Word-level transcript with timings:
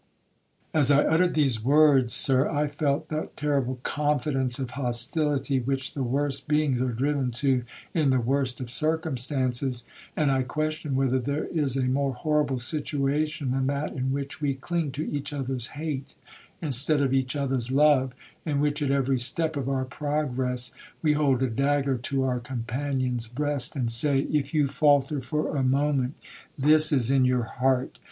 'As 0.73 0.89
I 0.89 1.03
uttered 1.03 1.35
these 1.35 1.63
words, 1.63 2.11
Sir, 2.13 2.49
I 2.49 2.65
felt 2.67 3.09
that 3.09 3.37
terrible 3.37 3.79
confidence 3.83 4.57
of 4.57 4.71
hostility 4.71 5.59
which 5.59 5.93
the 5.93 6.01
worst 6.01 6.47
beings 6.47 6.81
are 6.81 6.91
driven 6.91 7.29
to 7.33 7.65
in 7.93 8.09
the 8.09 8.19
worst 8.19 8.59
of 8.59 8.71
circumstances, 8.71 9.83
and 10.17 10.31
I 10.31 10.41
question 10.41 10.95
whether 10.95 11.19
there 11.19 11.43
is 11.49 11.77
a 11.77 11.83
more 11.83 12.15
horrible 12.15 12.57
situation 12.57 13.51
than 13.51 13.67
that 13.67 13.91
in 13.93 14.11
which 14.11 14.41
we 14.41 14.55
cling 14.55 14.91
to 14.93 15.07
each 15.07 15.33
other's 15.33 15.67
hate, 15.77 16.15
instead 16.63 16.99
of 16.99 17.13
each 17.13 17.35
other's 17.35 17.69
love,—in 17.71 18.59
which, 18.59 18.81
at 18.81 18.89
every 18.89 19.19
step 19.19 19.55
of 19.55 19.69
our 19.69 19.85
progress, 19.85 20.71
we 21.03 21.13
hold 21.13 21.43
a 21.43 21.47
dagger 21.47 21.99
to 21.99 22.23
our 22.23 22.39
companion's 22.39 23.27
breast, 23.27 23.75
and 23.75 23.91
say, 23.91 24.21
'If 24.21 24.51
you 24.51 24.65
faulter 24.65 25.21
for 25.21 25.55
a 25.55 25.61
moment, 25.61 26.15
this 26.57 26.91
is 26.91 27.11
in 27.11 27.23
your 27.23 27.43
heart. 27.43 27.99